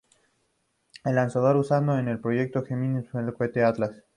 [1.05, 3.93] El lanzador usado en el Proyecto Gemini fue el cohete Atlas.